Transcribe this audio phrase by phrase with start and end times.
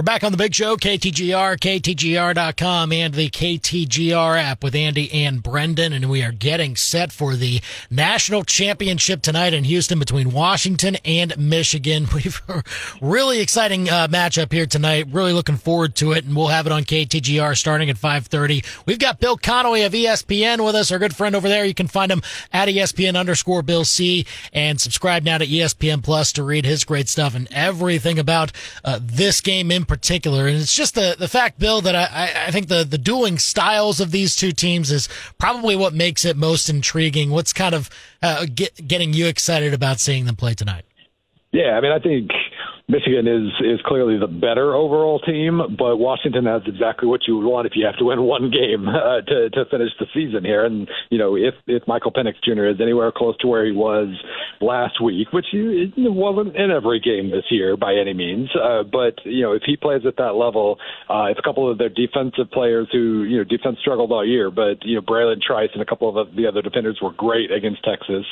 [0.00, 5.42] We're back on the big show, KTGR, KTGR.com, and the KTGR app with Andy and
[5.42, 5.92] Brendan.
[5.92, 11.36] And we are getting set for the national championship tonight in Houston between Washington and
[11.36, 12.06] Michigan.
[12.14, 12.62] We've a
[13.02, 15.08] really exciting uh, matchup here tonight.
[15.10, 16.24] Really looking forward to it.
[16.24, 18.64] And we'll have it on KTGR starting at 530.
[18.86, 21.66] We've got Bill Connelly of ESPN with us, our good friend over there.
[21.66, 22.22] You can find him
[22.54, 24.24] at ESPN underscore Bill C
[24.54, 28.50] and subscribe now to ESPN Plus to read his great stuff and everything about
[28.82, 30.46] uh, this game in particular.
[30.46, 34.00] And it's just the, the fact, Bill, that I, I think the, the dueling styles
[34.00, 37.30] of these two teams is probably what makes it most intriguing.
[37.30, 37.90] What's kind of
[38.22, 40.84] uh, get, getting you excited about seeing them play tonight?
[41.52, 42.30] Yeah, I mean, I think
[42.90, 47.46] Michigan is is clearly the better overall team, but Washington has exactly what you would
[47.46, 50.64] want if you have to win one game uh, to to finish the season here.
[50.64, 52.66] And you know, if if Michael Penix Jr.
[52.66, 54.08] is anywhere close to where he was
[54.60, 59.14] last week, which he, wasn't in every game this year by any means, uh, but
[59.24, 62.50] you know, if he plays at that level, uh, if a couple of their defensive
[62.52, 65.86] players who you know defense struggled all year, but you know Bralen Trice and a
[65.86, 68.26] couple of the other defenders were great against Texas.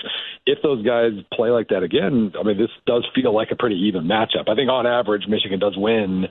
[0.46, 3.76] If those guys play like that again, I mean, this does feel like a pretty
[3.76, 4.47] even matchup.
[4.48, 6.26] I think on average, Michigan does win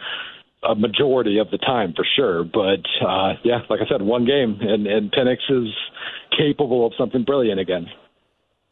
[0.63, 2.43] a majority of the time for sure.
[2.43, 5.73] But uh, yeah, like I said, one game, and, and Penix is
[6.37, 7.87] capable of something brilliant again.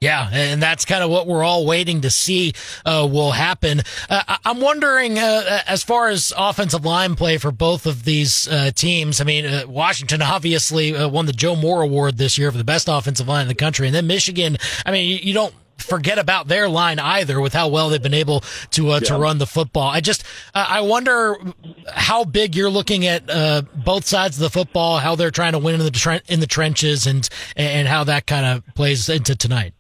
[0.02, 2.54] Yeah, and that's kind of what we're all waiting to see
[2.86, 3.82] uh, will happen.
[4.10, 8.72] Uh, I'm wondering, uh, as far as offensive line play for both of these uh,
[8.72, 9.22] teams.
[9.22, 12.66] I mean, uh, Washington obviously uh, won the Joe Moore Award this year for the
[12.66, 14.58] best offensive line in the country, and then Michigan.
[14.86, 18.14] I mean, you, you don't forget about their line either with how well they've been
[18.14, 19.10] able to uh, yeah.
[19.10, 19.90] to run the football.
[19.90, 20.24] I just
[20.54, 21.38] uh, I wonder
[21.88, 25.60] how big you're looking at uh, both sides of the football, how they're trying to
[25.60, 29.36] win in the tre- in the trenches, and and how that kind of plays into
[29.36, 29.75] tonight.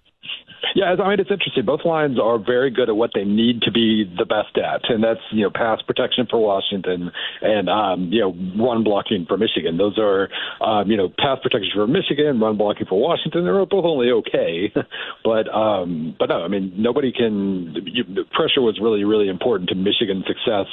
[0.75, 1.63] Yeah, I mean it's interesting.
[1.63, 5.01] Both lines are very good at what they need to be the best at, and
[5.01, 9.77] that's you know pass protection for Washington and um, you know run blocking for Michigan.
[9.77, 10.27] Those are
[10.59, 13.45] um, you know pass protection for Michigan, run blocking for Washington.
[13.45, 14.73] They're both only okay,
[15.23, 17.73] but um, but no, I mean nobody can.
[17.85, 18.03] You,
[18.35, 20.67] pressure was really really important to Michigan's success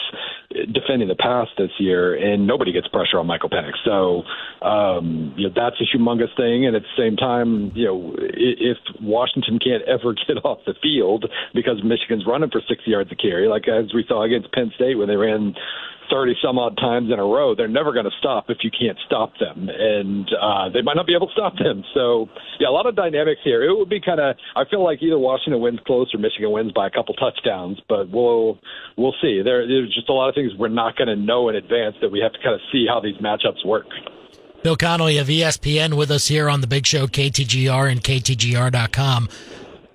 [0.74, 3.78] defending the pass this year, and nobody gets pressure on Michael Penix.
[3.84, 4.24] So
[4.66, 8.78] um, you know that's a humongous thing, and at the same time, you know if
[9.00, 13.48] Washington can't ever get off the field because Michigan's running for 60 yards a carry,
[13.48, 15.54] like as we saw against Penn State when they ran
[16.10, 17.54] 30 some odd times in a row.
[17.54, 21.06] They're never going to stop if you can't stop them, and uh, they might not
[21.06, 21.82] be able to stop them.
[21.94, 22.28] So,
[22.60, 23.62] yeah, a lot of dynamics here.
[23.62, 24.36] It would be kind of.
[24.54, 28.10] I feel like either Washington wins close or Michigan wins by a couple touchdowns, but
[28.10, 28.58] we'll
[28.98, 29.40] we'll see.
[29.42, 32.12] There, there's just a lot of things we're not going to know in advance that
[32.12, 33.86] we have to kind of see how these matchups work.
[34.62, 39.28] Bill Connelly of ESPN with us here on the Big Show, KTGR and KTGR.com.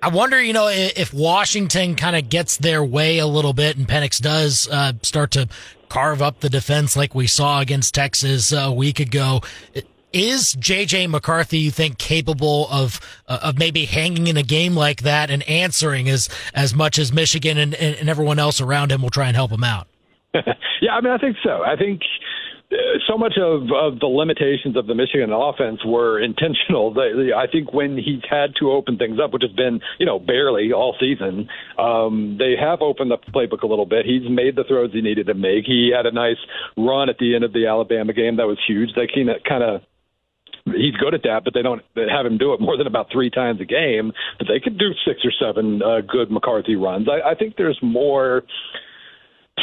[0.00, 3.86] I wonder, you know, if Washington kind of gets their way a little bit and
[3.86, 5.48] Penix does uh, start to
[5.88, 9.40] carve up the defense like we saw against Texas a week ago.
[10.12, 12.98] Is JJ McCarthy, you think, capable of
[13.28, 17.12] uh, of maybe hanging in a game like that and answering as as much as
[17.12, 19.86] Michigan and, and, and everyone else around him will try and help him out?
[20.80, 21.62] yeah, I mean, I think so.
[21.62, 22.00] I think
[23.18, 26.94] much of, of the limitations of the Michigan offense were intentional.
[26.94, 30.18] They, I think when he's had to open things up, which has been, you know,
[30.18, 34.06] barely all season, um, they have opened up the playbook a little bit.
[34.06, 35.64] He's made the throws he needed to make.
[35.66, 36.38] He had a nice
[36.76, 38.90] run at the end of the Alabama game that was huge.
[38.94, 39.08] They
[39.46, 39.82] kind of
[40.76, 43.30] he's good at that, but they don't have him do it more than about three
[43.30, 44.12] times a game.
[44.38, 47.08] But they could do six or seven uh, good McCarthy runs.
[47.08, 48.42] I, I think there's more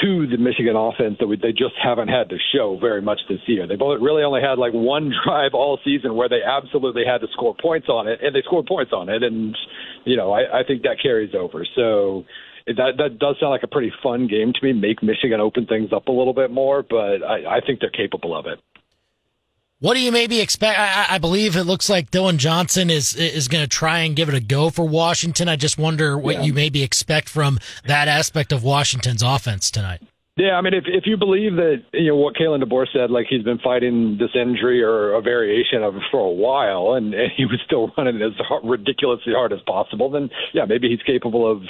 [0.01, 3.39] to the Michigan offense that we, they just haven't had to show very much this
[3.47, 3.67] year.
[3.67, 7.28] They both really only had like one drive all season where they absolutely had to
[7.33, 9.56] score points on it, and they scored points on it, and
[10.06, 11.66] you know I, I think that carries over.
[11.75, 12.23] So
[12.67, 14.73] that that does sound like a pretty fun game to me.
[14.73, 18.38] Make Michigan open things up a little bit more, but I, I think they're capable
[18.38, 18.59] of it.
[19.80, 20.80] What do you maybe expect?
[20.80, 24.30] I, I, believe it looks like Dillon Johnson is is going to try and give
[24.30, 25.50] it a go for Washington.
[25.50, 26.44] I just wonder what yeah.
[26.44, 30.02] you maybe expect from that aspect of Washington's offense tonight.
[30.38, 33.27] Yeah, I mean, if if you believe that you know what Kalen DeBoer said, like
[33.30, 37.31] he's been fighting this injury or a variation of it for a while, and, and
[37.36, 41.50] he was still running as hard, ridiculously hard as possible, then yeah, maybe he's capable
[41.50, 41.63] of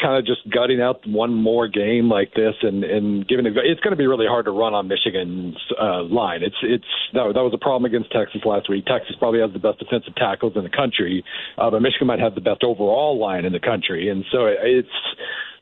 [0.00, 3.52] kind of just gutting out one more game like this and and giving it.
[3.56, 6.42] It's going to be really hard to run on Michigan's uh, line.
[6.42, 8.86] It's it's that, that was a problem against Texas last week.
[8.86, 11.24] Texas probably has the best defensive tackles in the country,
[11.58, 14.88] uh, but Michigan might have the best overall line in the country, and so it's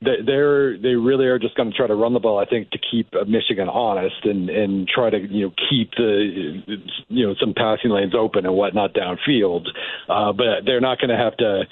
[0.00, 2.38] they're they really are just going to try to run the ball.
[2.38, 6.62] I think to keep Michigan honest and and try to you know keep the
[7.08, 9.66] you know some passing lanes open and whatnot downfield.
[10.08, 11.64] Uh, but they're not going to have to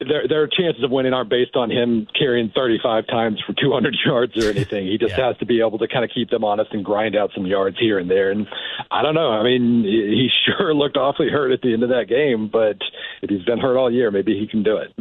[0.00, 4.44] their their chances of winning aren't based on him carrying 35 times for 200 yards
[4.44, 4.86] or anything.
[4.86, 5.28] He just yeah.
[5.28, 7.78] has to be able to kind of keep them honest and grind out some yards
[7.78, 8.30] here and there.
[8.30, 8.46] And
[8.90, 9.30] I don't know.
[9.30, 12.78] I mean, he sure looked awfully hurt at the end of that game, but
[13.22, 14.94] if he's been hurt all year, maybe he can do it.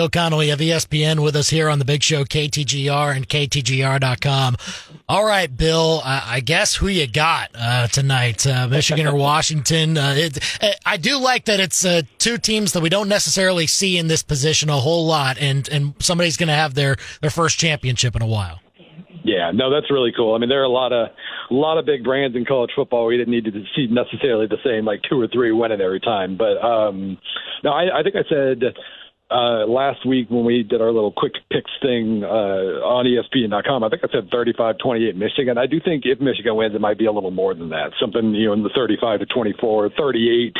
[0.00, 4.56] Bill Connelly of ESPN with us here on the big show, KTGR and KTGR.com.
[5.06, 9.98] All right, Bill, I, I guess who you got uh, tonight, uh, Michigan or Washington?
[9.98, 10.38] Uh, it,
[10.86, 14.22] I do like that it's uh, two teams that we don't necessarily see in this
[14.22, 18.22] position a whole lot, and, and somebody's going to have their, their first championship in
[18.22, 18.58] a while.
[19.22, 20.34] Yeah, no, that's really cool.
[20.34, 21.10] I mean, there are a lot of
[21.50, 23.04] a lot of big brands in college football.
[23.04, 26.38] We didn't need to see necessarily the same like two or three winning every time,
[26.38, 27.18] but um,
[27.62, 28.62] no, I, I think I said
[29.30, 33.88] uh, last week when we did our little quick picks thing uh, on ESPN.com, I
[33.88, 35.56] think I said 35-28 Michigan.
[35.56, 38.34] I do think if Michigan wins, it might be a little more than that, something
[38.34, 40.56] you know in the 35 to 24, 38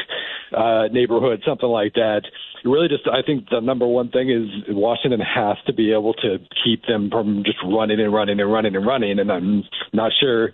[0.56, 2.22] uh, neighborhood, something like that.
[2.64, 6.38] Really, just I think the number one thing is Washington has to be able to
[6.62, 10.50] keep them from just running and running and running and running, and I'm not sure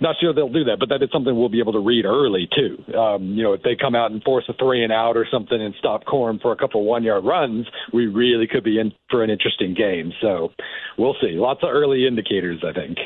[0.00, 2.48] not sure they'll do that, but that is something we'll be able to read early
[2.54, 2.82] too.
[2.94, 5.60] Um, you know, if they come out and force a three and out or something
[5.60, 9.22] and stop Corum for a couple one yard runs, we really could be in for
[9.22, 10.12] an interesting game.
[10.20, 10.50] So
[10.98, 11.32] we'll see.
[11.32, 12.98] Lots of early indicators, I think.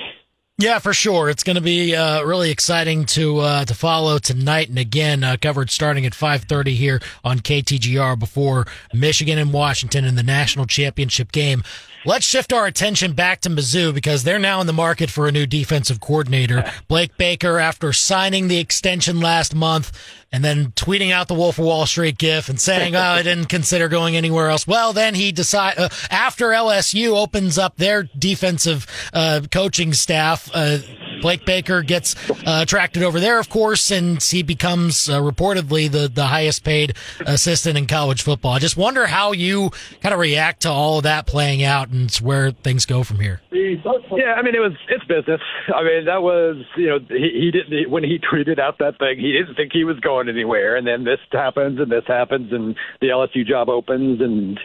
[0.59, 1.29] Yeah, for sure.
[1.29, 5.37] It's going to be uh, really exciting to uh, to follow tonight, and again, uh,
[5.39, 10.65] coverage starting at five thirty here on KTGR before Michigan and Washington in the national
[10.65, 11.63] championship game.
[12.07, 15.33] Let's shift our attention back to Mizzou because they're now in the market for a
[15.33, 16.65] new defensive coordinator.
[16.87, 19.91] Blake Baker, after signing the extension last month
[20.31, 23.47] and then tweeting out the Wolf of Wall Street gif and saying, "Oh, I didn't
[23.47, 28.87] consider going anywhere else." Well, then he decide uh, after LSU opens up their defensive
[29.13, 30.49] uh, coaching staff.
[30.55, 30.79] Uh,
[31.21, 36.09] Blake Baker gets uh, attracted over there, of course, and he becomes uh, reportedly the,
[36.09, 38.53] the highest paid assistant in college football.
[38.53, 39.71] I just wonder how you
[40.01, 43.41] kind of react to all of that playing out and where things go from here.
[43.53, 45.41] Yeah, I mean, it was it's business.
[45.75, 49.19] I mean, that was you know he, he didn't when he tweeted out that thing,
[49.19, 52.77] he didn't think he was going anywhere, and then this happens and this happens, and
[53.01, 54.59] the LSU job opens, and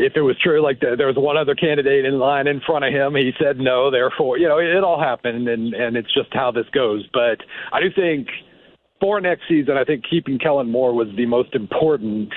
[0.00, 2.84] if it was true, like the, there was one other candidate in line in front
[2.84, 3.90] of him, he said no.
[3.90, 7.06] Therefore, you know, it, it all happened, and and it's just how this goes.
[7.12, 7.38] But
[7.72, 8.28] I do think
[9.00, 12.32] for next season, I think keeping Kellen Moore was the most important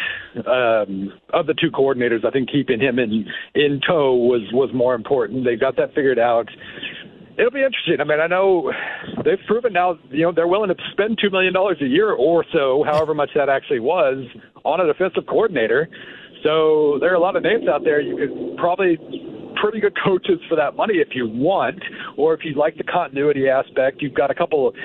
[0.46, 2.26] um, of the two coordinators.
[2.26, 3.26] I think keeping him in
[3.56, 5.46] in tow was was more important.
[5.46, 6.50] They got that figured out.
[7.38, 8.00] It'll be interesting.
[8.00, 8.72] I mean, I know
[9.26, 12.46] they've proven now, you know, they're willing to spend two million dollars a year or
[12.54, 14.28] so, however much that actually was,
[14.64, 15.90] on a defensive coordinator.
[16.44, 18.02] So there are a lot of names out there.
[18.02, 18.98] You could probably
[19.62, 21.82] pretty good coaches for that money if you want,
[22.18, 24.02] or if you like the continuity aspect.
[24.02, 24.76] You've got a couple of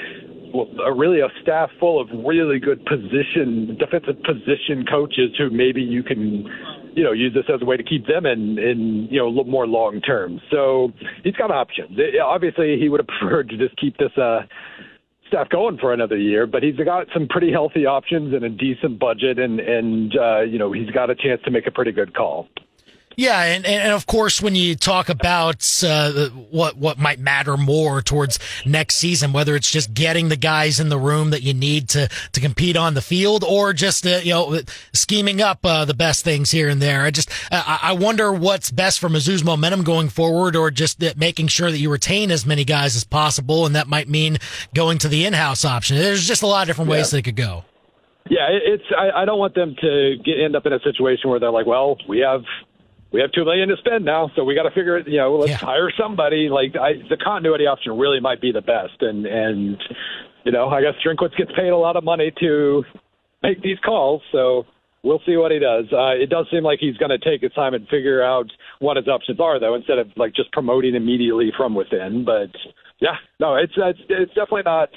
[0.84, 6.02] a really a staff full of really good position defensive position coaches who maybe you
[6.02, 6.46] can
[6.94, 9.28] you know use this as a way to keep them in in you know a
[9.28, 10.40] little more long term.
[10.50, 10.93] So
[11.25, 11.90] he's got options.
[11.99, 14.43] It, obviously, he would have preferred to just keep this uh
[15.28, 18.98] staff going for another year, but he's got some pretty healthy options and a decent
[18.98, 22.14] budget, and and uh, you know he's got a chance to make a pretty good
[22.14, 22.48] call.
[23.18, 28.00] Yeah, and, and of course, when you talk about uh, what what might matter more
[28.00, 31.88] towards next season, whether it's just getting the guys in the room that you need
[31.88, 34.60] to to compete on the field, or just uh, you know
[34.92, 39.00] scheming up uh, the best things here and there, I just I wonder what's best
[39.00, 42.94] for Mizzou's momentum going forward, or just making sure that you retain as many guys
[42.94, 44.38] as possible, and that might mean
[44.74, 45.96] going to the in-house option.
[45.96, 47.16] There's just a lot of different ways yeah.
[47.16, 47.64] they could go.
[48.30, 48.84] Yeah, it's.
[48.96, 51.66] I, I don't want them to get, end up in a situation where they're like,
[51.66, 52.44] well, we have
[53.12, 55.08] we have two million to spend now, so we got to figure it.
[55.08, 55.56] You know, let's yeah.
[55.56, 56.48] hire somebody.
[56.48, 59.76] Like I, the continuity option really might be the best, and and
[60.44, 62.84] you know, I guess Drinkwitz gets paid a lot of money to
[63.42, 64.64] make these calls, so
[65.02, 65.84] we'll see what he does.
[65.92, 68.46] Uh, it does seem like he's going to take his time and figure out
[68.80, 72.24] what his options are, though, instead of like just promoting immediately from within.
[72.24, 72.50] But
[73.00, 74.90] yeah, no, it's it's, it's definitely not.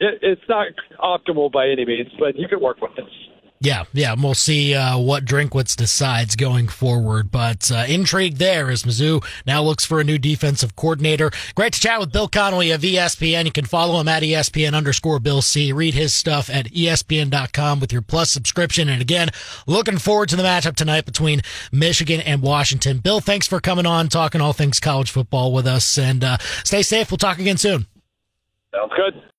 [0.00, 0.68] It, it's not
[1.00, 3.31] optimal by any means, but you can work with it.
[3.62, 7.30] Yeah, yeah, and we'll see uh, what Drinkwitz decides going forward.
[7.30, 11.30] But uh, intrigue there as Mizzou now looks for a new defensive coordinator.
[11.54, 13.44] Great to chat with Bill Connelly of ESPN.
[13.44, 15.72] You can follow him at ESPN underscore Bill C.
[15.72, 18.88] Read his stuff at ESPN.com with your Plus subscription.
[18.88, 19.28] And again,
[19.68, 21.40] looking forward to the matchup tonight between
[21.70, 22.98] Michigan and Washington.
[22.98, 26.82] Bill, thanks for coming on, talking all things college football with us, and uh, stay
[26.82, 27.12] safe.
[27.12, 27.86] We'll talk again soon.
[28.74, 29.22] Sounds good.